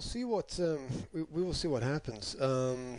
[0.00, 0.78] will see what um,
[1.12, 2.34] we, we will see what happens.
[2.40, 2.96] Um,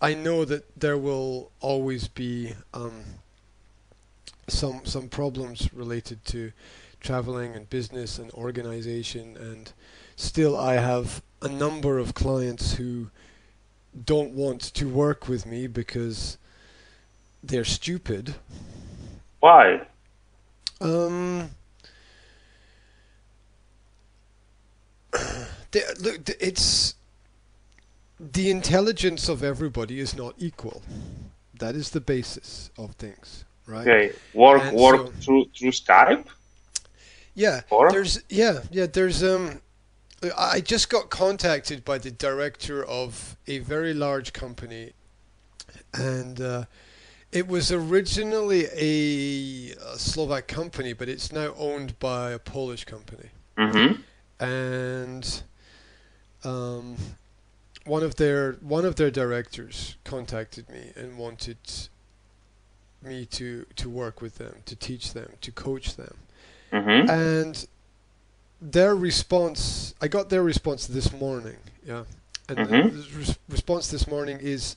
[0.00, 3.04] I know that there will always be um,
[4.48, 6.52] some some problems related to
[7.00, 9.74] traveling and business and organization, and
[10.16, 13.10] still I have a number of clients who
[14.06, 16.38] don't want to work with me because
[17.42, 18.36] they're stupid.
[19.40, 19.86] Why?
[20.80, 21.50] Um,
[25.72, 26.94] the, look, it's
[28.20, 30.82] the intelligence of everybody is not equal.
[31.58, 33.86] That is the basis of things, right?
[33.86, 36.26] Okay, work And work so- through through Skype.
[37.34, 37.90] Yeah, Or?
[37.90, 39.60] there's yeah, yeah, there's um
[40.36, 44.92] I just got contacted by the director of a very large company
[45.94, 46.64] and uh,
[47.32, 53.30] it was originally a, a Slovak company, but it's now owned by a Polish company.
[53.56, 54.44] Mm-hmm.
[54.44, 55.42] And
[56.44, 56.96] um,
[57.84, 61.58] one of their one of their directors contacted me and wanted
[63.02, 66.16] me to to work with them, to teach them, to coach them
[66.72, 67.10] Mm-hmm.
[67.10, 67.66] and
[68.62, 72.04] their response i got their response this morning yeah
[72.48, 72.92] and Mhm.
[73.10, 74.76] the res- response this morning is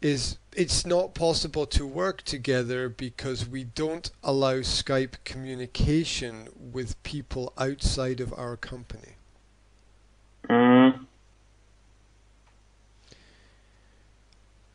[0.00, 7.52] is it's not possible to work together because we don't allow skype communication with people
[7.58, 9.16] outside of our company
[10.48, 11.06] Mm.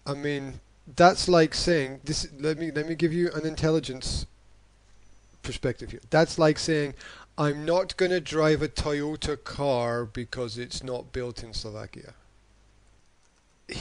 [0.09, 0.59] I mean
[0.95, 4.25] that's like saying this let me let me give you an intelligence
[5.41, 6.01] perspective here.
[6.09, 6.95] That's like saying
[7.37, 12.13] i'm not going to drive a toyota car because it's not built in slovakia.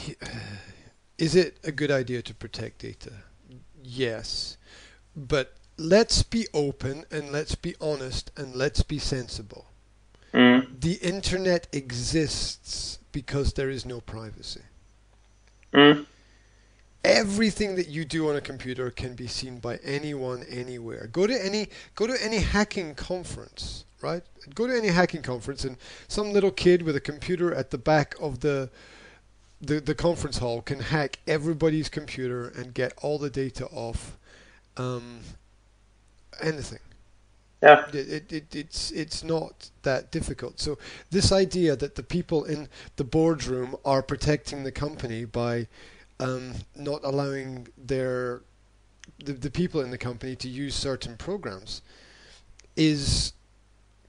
[1.19, 3.13] Is it a good idea to protect data?
[3.83, 4.57] Yes.
[5.17, 9.67] But let's be open and let's be honest and let's be sensible.
[10.35, 10.81] Mm.
[10.81, 14.61] the internet exists because there is no privacy.
[15.73, 16.05] Mm.
[17.09, 21.47] Everything that you do on a computer can be seen by anyone anywhere go to
[21.47, 24.25] any go to any hacking conference right
[24.55, 28.17] go to any hacking conference and some little kid with a computer at the back
[28.21, 28.71] of the
[29.63, 34.19] the, the conference hall can hack everybody's computer and get all the data off
[34.79, 35.21] um,
[36.43, 36.81] anything
[37.63, 37.87] Yeah.
[37.93, 40.61] it, it, it, it's it's not that difficult.
[40.61, 40.79] So
[41.11, 45.69] this idea that the people in the boardroom are protecting the company by
[46.21, 48.43] um, not allowing their
[49.25, 51.83] the, the people in the company to use certain programs
[52.77, 53.33] is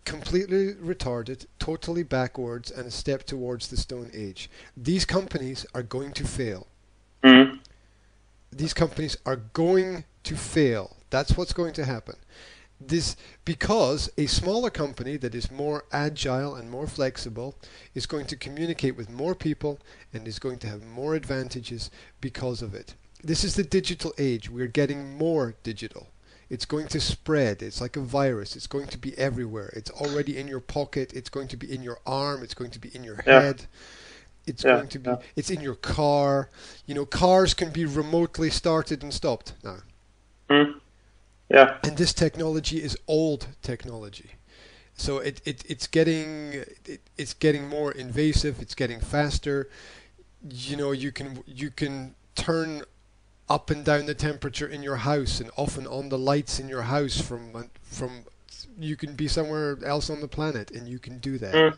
[0.05, 4.49] completely retarded, totally backwards, and a step towards the Stone Age.
[4.75, 6.67] These companies are going to fail.
[7.23, 7.59] Mm.
[8.51, 10.97] These companies are going to fail.
[11.09, 12.15] That's what's going to happen
[12.79, 17.55] this because a smaller company that is more agile and more flexible
[17.93, 19.79] is going to communicate with more people
[20.13, 21.91] and is going to have more advantages
[22.21, 22.95] because of it.
[23.23, 24.49] This is the digital age.
[24.49, 26.07] We're getting more digital.
[26.49, 27.61] It's going to spread.
[27.61, 28.55] It's like a virus.
[28.55, 29.71] It's going to be everywhere.
[29.75, 31.13] It's already in your pocket.
[31.13, 32.43] It's going to be in your arm.
[32.43, 33.43] It's going to be in your Yeah.
[33.43, 33.67] head.
[34.47, 35.17] It's Yeah, going to be yeah.
[35.35, 36.49] it's in your car.
[36.87, 39.79] You know, cars can be remotely started and stopped now.
[40.49, 40.78] Mm.
[41.49, 41.77] Yeah.
[41.83, 44.31] and this technology is old technology
[44.93, 46.53] so it, it it's getting
[46.85, 49.69] it, it's getting more invasive it's getting faster
[50.49, 52.83] you know you can you can turn
[53.49, 56.69] up and down the temperature in your house and off and on the lights in
[56.69, 58.23] your house from from
[58.77, 61.77] you can be somewhere else on the planet and you can do that Mm.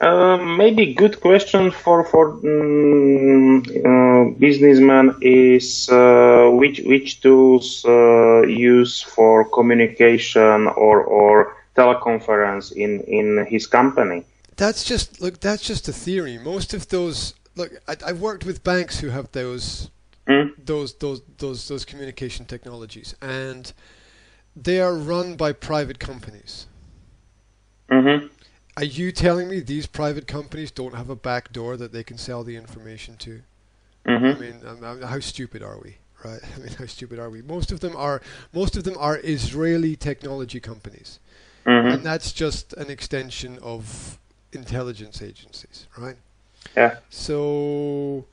[0.00, 5.94] Uh, maybe good question for for mm, uh, businessman is uh,
[6.50, 14.24] which which tools uh, use for communication or or teleconference in in his company.
[14.56, 15.40] That's just look.
[15.40, 16.38] That's just a theory.
[16.38, 17.72] Most of those look.
[17.88, 19.90] I, I've worked with banks who have those
[20.26, 20.54] Mm.
[20.64, 23.72] those those those those communication technologies, and
[24.56, 26.66] they are run by private companies.
[27.90, 28.26] Mm-hmm.
[28.76, 32.18] Are you telling me these private companies don't have a back door that they can
[32.18, 33.42] sell the information to?
[34.24, 34.40] I Mm-hmm.
[34.40, 36.40] mean, um, um, how stupid are we, right?
[36.56, 37.42] I mean, how stupid are we?
[37.42, 38.20] Most of them are
[38.52, 41.18] most of them are Israeli technology companies,
[41.66, 41.88] Mm-hmm.
[41.88, 44.18] and that's just an extension of
[44.52, 46.16] intelligence agencies, right?
[46.76, 46.96] Yeah.
[47.10, 48.24] So,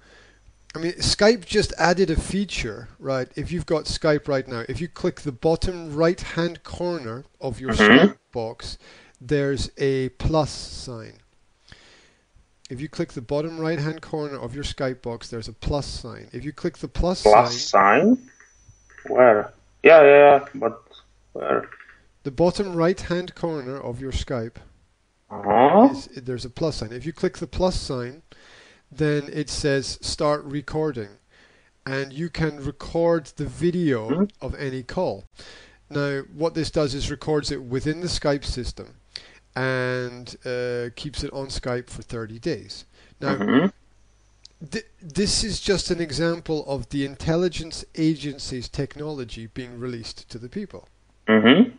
[0.76, 3.28] I mean, Skype just added a feature, right?
[3.36, 7.60] If you've got Skype right now, if you click the bottom right hand corner of
[7.60, 7.88] your Mhm.
[7.88, 8.78] Skype box,
[9.20, 11.14] there's a plus sign.
[12.70, 15.86] If you click the bottom right hand corner of your Skype box, there's a plus
[15.86, 16.28] sign.
[16.34, 18.30] If you click the plus, Plus sign, Plus sign.
[19.16, 19.54] Where?
[19.84, 20.08] Yeah, yeah,
[20.40, 20.84] yeah, but
[21.34, 21.70] where?
[22.24, 24.58] the bottom right hand corner of your Skype,
[25.30, 25.90] Uh-huh.
[25.92, 26.92] is there's a plus sign.
[26.92, 28.22] If you click the plus sign,
[28.92, 31.10] then it says start recording,
[31.86, 34.32] and you can record the video Mhm.
[34.42, 35.24] of any call.
[35.90, 38.96] Now, what this does is records it within the Skype system,
[39.56, 42.86] and uh, keeps it on Skype for 30 days.
[43.20, 43.72] Now, Mhm.
[44.72, 50.50] th- this is just an example of the intelligence agency's technology being released to the
[50.50, 50.88] people.
[51.28, 51.74] Mhm.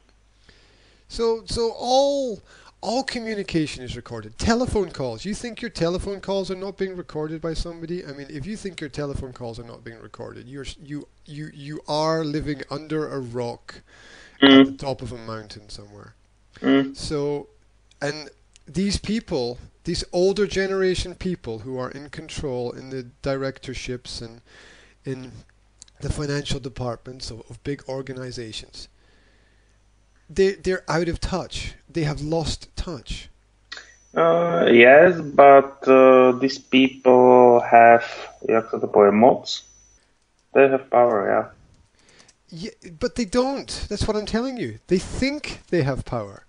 [1.09, 2.43] So so all
[2.81, 4.39] all communication is recorded.
[4.39, 5.25] Telephone calls.
[5.25, 8.05] You think your telephone calls are not being recorded by somebody?
[8.05, 11.51] I mean, if you think your telephone calls are not being recorded, you're you you
[11.55, 13.81] you are living under a rock
[14.43, 14.79] at the Mm.
[14.79, 16.15] top of a mountain somewhere.
[16.61, 16.97] Mm.
[16.97, 17.49] So
[18.01, 18.31] and
[18.67, 24.41] these people, these older generation people who are in control in the directorships and
[25.05, 25.33] in
[26.01, 28.89] the financial departments of, of big organizations,
[30.29, 31.75] they they're out of touch.
[31.89, 33.29] They have lost touch.
[34.15, 38.05] Uh, yes, but uh, these people have,
[38.49, 39.47] jak to powiem, moc.
[40.55, 41.49] They have power, yeah.
[42.51, 43.87] Yeah, but they don't.
[43.89, 44.79] That's what I'm telling you.
[44.87, 46.45] They think they have power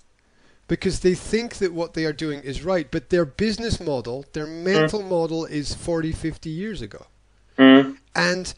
[0.70, 4.46] because they think that what they are doing is right, but their business model, their
[4.46, 7.08] mental model is 40, 50 years ago.
[7.58, 7.98] Mm.
[8.16, 8.54] And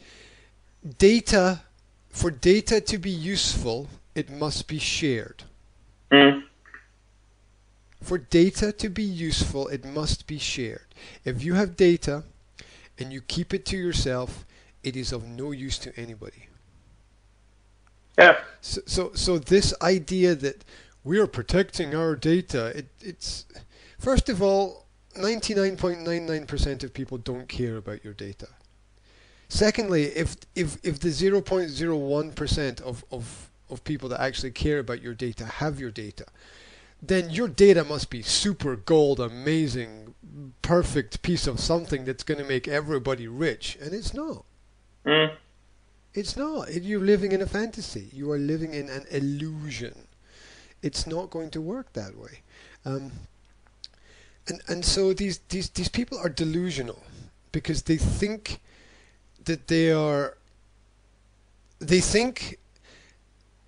[0.98, 1.62] data,
[2.10, 5.44] for data to be useful, it must be shared.
[6.10, 6.44] Mm.
[8.02, 10.94] For data to be useful, it must be shared.
[11.24, 12.24] If you have data
[12.98, 14.44] and you keep it to yourself,
[14.82, 16.48] it is of no use to anybody.
[18.18, 18.36] Yeah.
[18.60, 20.62] So, so, so this idea that
[21.04, 23.46] we are protecting our data, it, it's
[23.98, 28.48] first of all, 99.99% of people don't care about your data.
[29.48, 35.12] Secondly, if if if the 0.01% of, of of people that actually care about your
[35.12, 36.24] data have your data,
[37.02, 40.14] then your data must be super gold, amazing,
[40.62, 44.44] perfect piece of something that's going to make everybody rich, and it's not.
[45.04, 45.34] Mm.
[46.14, 46.72] It's not.
[46.72, 48.08] You're living in a fantasy.
[48.12, 50.06] You are living in an illusion.
[50.82, 52.40] It's not going to work that way.
[52.84, 53.12] Um,
[54.48, 57.02] and and so these, these these people are delusional
[57.52, 58.60] because they think
[59.44, 60.36] that they are.
[61.78, 62.58] They think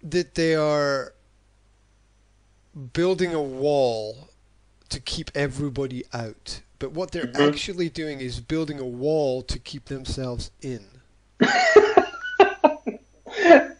[0.02, 1.14] that they are
[2.92, 4.28] building a wall
[4.88, 6.60] to keep everybody out.
[6.78, 7.48] But what they're Mhm.
[7.48, 10.84] actually doing is building a wall to keep themselves in.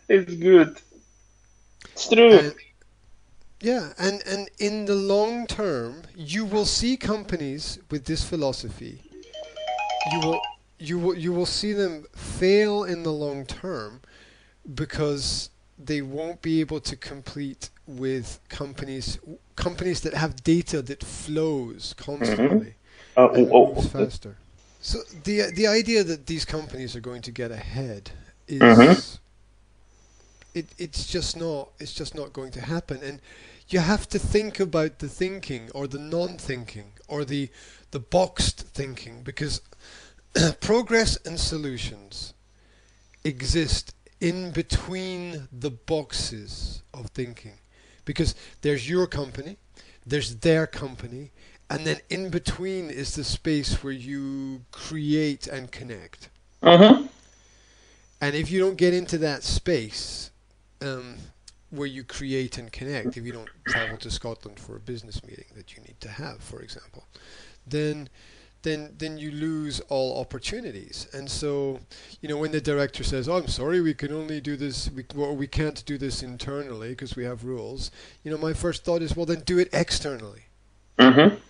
[0.08, 0.76] it's good.
[1.92, 2.38] It's true.
[2.38, 2.54] And-
[3.64, 9.00] yeah, and, and in the long term, you will see companies with this philosophy.
[10.12, 10.40] You will
[10.78, 14.02] you will you will see them fail in the long term
[14.74, 19.18] because they won't be able to compete with companies
[19.56, 22.74] companies that have data that flows constantly
[23.16, 24.36] Uh, and oh, moves oh, faster.
[24.80, 28.10] So the the idea that these companies are going to get ahead
[28.46, 29.18] is Mhm.
[30.54, 33.20] it it's just not it's just not going to happen and
[33.68, 37.48] you have to think about the thinking or the non-thinking or the
[37.90, 39.60] the boxed thinking because
[40.60, 42.34] progress and solutions
[43.24, 47.54] exist in between the boxes of thinking
[48.04, 49.56] because there's your company
[50.06, 51.30] there's their company
[51.70, 56.28] and then in between is the space where you create and connect
[56.62, 57.08] Mhm.
[58.20, 60.30] and if you don't get into that space
[60.82, 61.16] um,
[61.74, 65.46] where you create and connect, if you don't travel to Scotland for a business meeting
[65.56, 67.04] that you need to have, for example,
[67.66, 68.08] then
[68.62, 71.06] then then you lose all opportunities.
[71.12, 71.80] And so,
[72.22, 75.04] you know, when the director says, "Oh, I'm sorry, we can only do this, we,
[75.14, 77.90] well, we can't do this internally because we have rules,"
[78.22, 80.44] you know, my first thought is, "Well, then do it externally."
[80.98, 81.40] Mhm.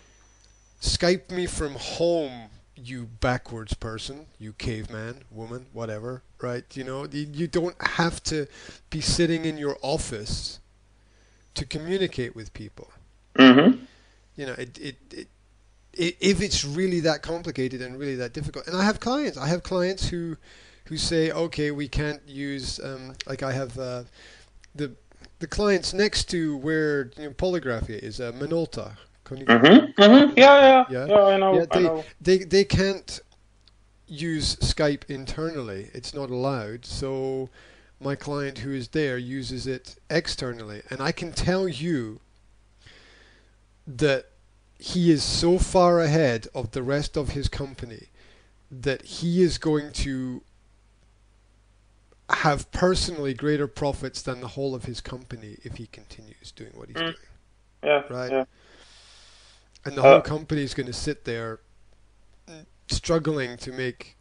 [0.80, 6.64] Skype me from home, you backwards person, you caveman, woman, whatever, right?
[6.76, 8.46] You know, you, don't have to
[8.90, 10.60] be sitting in your office
[11.54, 12.90] to communicate with people.
[13.36, 13.80] Mhm.
[14.36, 15.28] You know, it, it, it,
[15.98, 18.66] i if it's really that complicated and really that difficult.
[18.66, 20.36] And I have clients, I have clients who,
[20.86, 24.02] who say, okay, we can't use, um, like I have uh,
[24.74, 24.92] the,
[25.38, 28.96] the clients next to where you know, polygraphy is, uh, Minolta.
[29.24, 29.94] Mhm.
[29.94, 30.36] Mhm.
[30.36, 31.06] Yeah, yeah, Yeah.
[31.06, 31.22] yeah.
[31.24, 31.54] I know.
[31.54, 32.04] Yeah, I know.
[32.20, 33.20] they they can't
[34.06, 35.90] use Skype internally.
[35.94, 36.84] It's not allowed.
[36.84, 37.48] So
[38.00, 42.20] my client who is there uses it externally, and I can tell you
[43.86, 44.26] that
[44.78, 48.08] he is so far ahead of the rest of his company
[48.70, 50.42] that he is going to
[52.30, 56.88] have personally greater profits than the whole of his company if he continues doing what
[56.88, 57.00] he's Mm.
[57.00, 57.14] doing.
[57.84, 58.02] Yeah.
[58.10, 58.30] Right.
[58.32, 58.44] Yeah.
[59.84, 61.60] And the Uh, whole company is going to sit there
[62.88, 64.16] struggling to make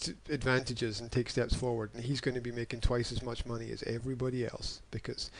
[0.00, 3.46] t- advantages and take steps forward, and he's going to be making twice as much
[3.46, 5.30] money as everybody else because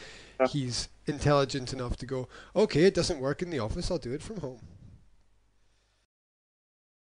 [0.40, 0.46] Yeah.
[0.48, 4.22] he's intelligent enough to go, okay, it doesn't work in the office, I'll do it
[4.22, 4.60] from home.